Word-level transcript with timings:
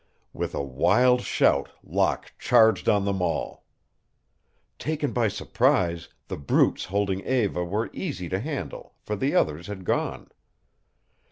With 0.33 0.55
a 0.55 0.63
wild 0.63 1.21
shout, 1.21 1.69
Locke 1.83 2.33
charged 2.39 2.89
on 2.89 3.05
them 3.05 3.21
all. 3.21 3.65
Taken 4.79 5.13
by 5.13 5.27
surprise, 5.27 6.09
the 6.27 6.37
brutes 6.37 6.85
holding 6.85 7.21
Eva 7.23 7.63
were 7.63 7.91
easy 7.93 8.27
to 8.29 8.39
handle, 8.39 8.95
for 9.03 9.15
the 9.15 9.35
others 9.35 9.67
had 9.67 9.85
gone. 9.85 10.31